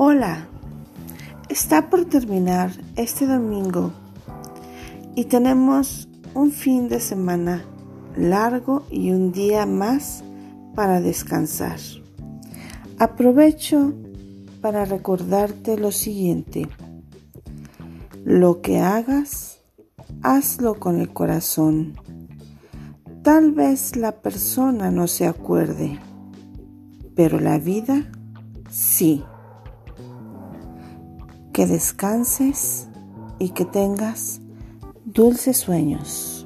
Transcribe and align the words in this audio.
Hola, 0.00 0.46
está 1.48 1.90
por 1.90 2.04
terminar 2.04 2.70
este 2.94 3.26
domingo 3.26 3.90
y 5.16 5.24
tenemos 5.24 6.08
un 6.34 6.52
fin 6.52 6.88
de 6.88 7.00
semana 7.00 7.64
largo 8.16 8.86
y 8.92 9.10
un 9.10 9.32
día 9.32 9.66
más 9.66 10.22
para 10.76 11.00
descansar. 11.00 11.80
Aprovecho 13.00 13.92
para 14.60 14.84
recordarte 14.84 15.76
lo 15.76 15.90
siguiente. 15.90 16.68
Lo 18.24 18.60
que 18.60 18.78
hagas, 18.78 19.64
hazlo 20.22 20.78
con 20.78 21.00
el 21.00 21.12
corazón. 21.12 21.94
Tal 23.24 23.50
vez 23.50 23.96
la 23.96 24.12
persona 24.20 24.92
no 24.92 25.08
se 25.08 25.26
acuerde, 25.26 25.98
pero 27.16 27.40
la 27.40 27.58
vida 27.58 28.08
sí 28.70 29.24
que 31.58 31.66
descanses 31.66 32.86
y 33.40 33.48
que 33.48 33.64
tengas 33.64 34.40
dulces 35.04 35.56
sueños. 35.56 36.37